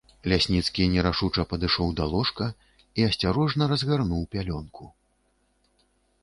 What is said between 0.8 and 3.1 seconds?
нерашуча падышоў да ложка і